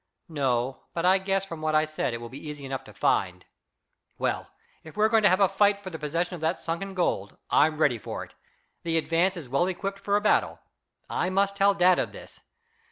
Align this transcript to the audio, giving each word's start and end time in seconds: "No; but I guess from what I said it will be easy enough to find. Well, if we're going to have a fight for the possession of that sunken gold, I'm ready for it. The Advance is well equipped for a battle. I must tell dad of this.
"No; 0.29 0.85
but 0.95 1.05
I 1.05 1.19
guess 1.19 1.45
from 1.45 1.61
what 1.61 1.75
I 1.75 1.85
said 1.85 2.11
it 2.11 2.17
will 2.17 2.27
be 2.27 2.39
easy 2.47 2.65
enough 2.65 2.83
to 2.85 2.91
find. 2.93 3.45
Well, 4.17 4.47
if 4.83 4.97
we're 4.97 5.09
going 5.09 5.21
to 5.21 5.29
have 5.29 5.39
a 5.39 5.47
fight 5.47 5.79
for 5.79 5.91
the 5.91 5.99
possession 5.99 6.33
of 6.33 6.41
that 6.41 6.59
sunken 6.59 6.95
gold, 6.95 7.37
I'm 7.51 7.77
ready 7.77 7.99
for 7.99 8.23
it. 8.23 8.33
The 8.81 8.97
Advance 8.97 9.37
is 9.37 9.47
well 9.47 9.67
equipped 9.67 9.99
for 9.99 10.15
a 10.15 10.21
battle. 10.21 10.59
I 11.07 11.29
must 11.29 11.55
tell 11.55 11.75
dad 11.75 11.99
of 11.99 12.13
this. 12.13 12.41